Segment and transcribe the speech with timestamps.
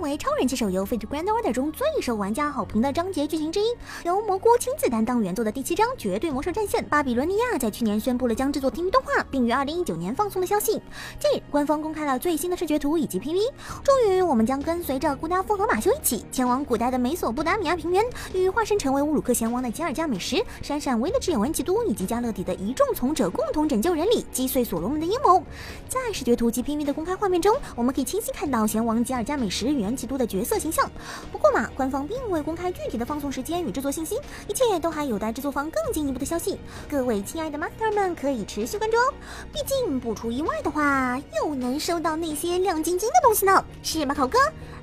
[0.00, 3.64] 为超人气手游《Fate Grand Order》中最受玩家好评的章节剧情之一，
[4.04, 10.80] 由蘑菇亲自担当原作的第七章《绝对魔兽战线：巴比伦尼亚》在去年宣布了将制作 TV 动画，并于二零一九年放送的消息。
[11.18, 13.38] 近日，官方公开了最新的视觉图以及 PV。
[13.84, 25.42] 终于，我们将跟随着古达夫和马修一起前往古代的美索不达米亚平原，与化身成为乌鲁克贤王的吉尔加美什、闪闪威的挚友恩奇都以及加勒底的一众从者共同拯救人里，击碎所罗门的阴谋。
[25.88, 30.88] 在视觉图及 PV 的公开画面中，我们可以清晰看到贤王吉尔加美什与神奇度的角色形象。
[31.32, 34.14] 不过嘛，官方并未公开具体的放送时间与制作信息，
[34.46, 36.60] 一切都还有待制作方更进一步的消息。
[36.88, 39.12] 各位亲爱的 Master 们可以持续关注哦，
[39.52, 44.38] 毕竟不出意外的话，又能收到那些亮晶晶的东西呢，是吗，考哥？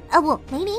[0.10, 0.76] 啊不，梅林。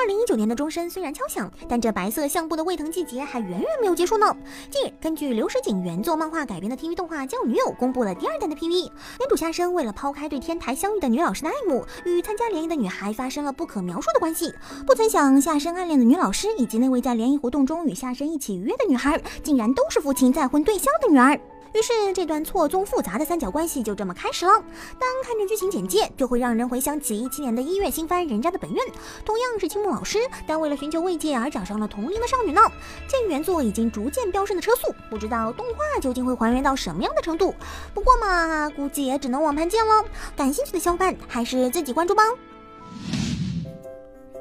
[0.00, 4.32] 二零一九年的钟声虽然敲响，但这白色相簿的胃疼季节还远远没有结束呢。
[4.70, 8.88] 近日，根据刘石井原作漫画改编的 TV 动画《叫女友》公布了第二弹的 PV。
[9.18, 14.54] 男主夏生为了抛开对天台相遇的女老师的爱慕，与参加联谊的女孩发生了不可描述的关系。
[14.86, 21.38] 不曾想，夏生暗恋的女老师以及那位在联谊活动中与夏生一起愉悦的女孩，竟然都是父亲再婚对象的女儿。
[21.74, 24.52] 于是，这段错综复杂的三角关系就这么开始了。
[24.98, 28.84] 单看着剧情简介，就会让人回想起一七年的一月新番《人家的本愿》，
[29.24, 32.60] 同样是青木老师，但为了寻求慰藉而找上了同龄的少女呢。
[33.06, 37.54] 鉴于原作已经逐渐飙升的车速，不知道动画究竟会还原到什么样的程度。
[37.92, 40.04] 不过嘛，估计也只能网盘见喽。
[40.36, 42.22] 感兴趣的小伙伴还是自己关注吧。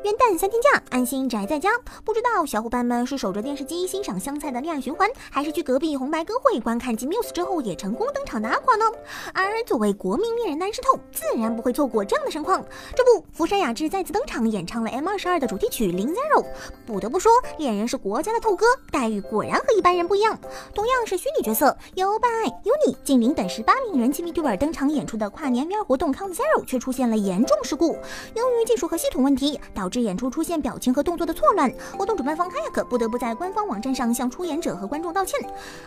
[0.03, 1.71] 元旦三天假，安心宅在家。
[2.05, 8.85] 不知道小伙伴们是守着电视机欣赏香菜的恋爱循环，还是去隔壁红白歌会观看《金 Muse》之后也成功登场的阿垮呢？
[9.33, 12.63] 而作为国民恋人单身透，自然不会错过这样的盛况。
[12.95, 16.43] 这不，福山雅治再次登场，演唱了 M 二十二的主题曲《零 Zero》。
[16.85, 20.39] 不得不说，恋人是国家的透哥，待遇果然和一般人不一样。
[20.75, 22.27] 同样是虚拟角色，有白、
[22.63, 27.97] 有你、静灵等十八名人气 VTuber 登场演出的跨年 VR 活动《Count Zero》却出现了严重事故，
[28.35, 35.38] 由于技术和系统问题，导致演出出现表情和动作的错乱，活动主办方 Kayak 不得不在官方网站上向出演者和观众道歉。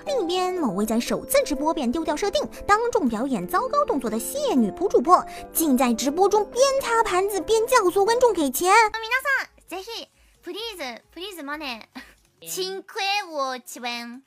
[0.05, 8.71] 另一边，某位在首次直播便丢掉设定、当众表演糟糕动作的谢女仆主播，竟在直播中边擦盘子边教唆观众给钱。
[8.91, 10.07] 皆さん、ぜひ
[10.43, 14.21] please please money。cinque 五千元，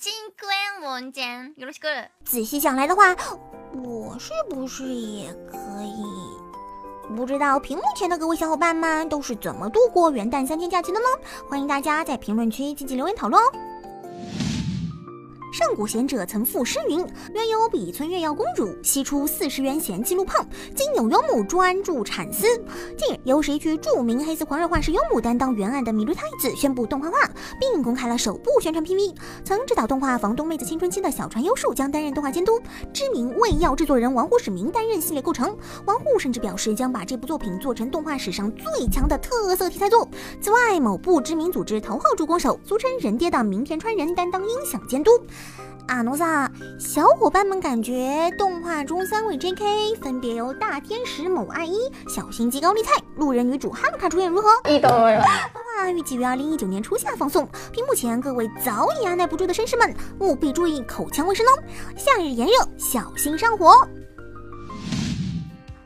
[0.00, 2.08] cinque 五千，よろしく。
[2.24, 3.14] 仔细想来的话，
[3.74, 6.23] 我是不是也可以？
[7.15, 11.05] 不知道屏幕前的各位小伙伴们都是怎么度过元旦三天假期的呢？
[11.47, 13.45] 欢迎大家在评论区积极留言讨论哦。
[15.55, 16.99] 上古贤者曾赋诗云
[17.33, 20.45] ：“原有比村月药公主，西出四十元嫌弃路胖。
[20.75, 22.45] 今有幽母专注产丝。”
[22.97, 27.17] 近日，由谁去著名黑丝狂热画师幽母担当原案的《米绿太子》宣布动画化，
[27.57, 29.15] 并公开了首部宣传 PV。
[29.45, 32.59] 曾指导动画《房东妹子青春期》的小川优树将担任动画监督，
[32.91, 35.57] 知名胃药制作人王户史明担任系列构成。
[35.85, 40.05] 王户甚至表示将把这部作品做成动画史上最强的特色题材作。
[40.41, 45.11] 此外，某部知名组织头号助攻手，俗称“人爹”的明田川人担当音响监督。
[45.87, 54.49] 阿诺萨，小伙伴们感觉动画中三位 JK 分别由大天使某爱一、小心机高丽菜、路人女主哈姆卡出演如何？
[54.79, 57.47] 动画预计于二零一九年初夏放送。
[57.71, 61.51] 屏幕前各位早已按耐不住的绅士们，务必注意口腔卫生哦！
[61.95, 63.87] 夏日炎热，小心上火。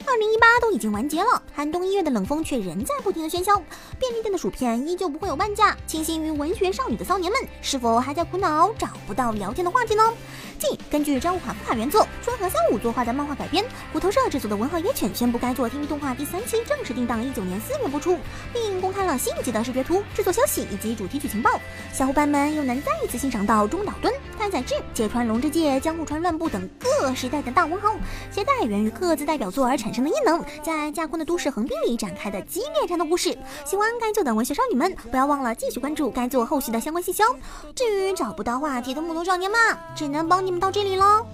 [0.09, 3.61] 二零一八都已经完结了，寒冬一月的冷风却仍在不停的喧嚣。
[3.99, 10.03] 便利店的薯片依旧不会有半价，倾心于文学少女的骚年们是否还在苦恼找不到聊天的话题呢？
[10.57, 18.17] 近根据张武卡夫卡原作春和三五作画的漫画改编，骨头社制作的《文豪野犬》宣布该作 TV 动画第三期正式定档一九年四月播出，
[18.51, 21.61] 并公开了新一季的视觉图、制作消息以及主题曲情报。
[21.93, 27.95] 小伙伴们又能再一次欣赏到中岛敦、太宰治、芥川龙之介、江户川乱步等各时代的大文豪，
[28.31, 33.37] 携带源于各自代表作而产生的异能，在架空的都市横滨里展开的激烈战斗故事。
[33.65, 37.35] 喜欢该作的文学少女们，不要忘了继续关注该作后续的相关信息哦。
[37.75, 39.59] 至于找不到话题的木头少年们，
[39.95, 41.25] 只能帮你们到这里喽。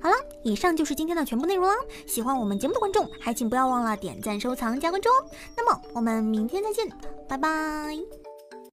[0.00, 1.74] 好了，以上就是今天的全部内容了。
[2.06, 5.26] 喜欢我们节目的观众，还请不要忘了点赞、收藏、加关注哦。
[5.56, 6.88] 那么我们明天再见，
[7.26, 8.25] 拜拜。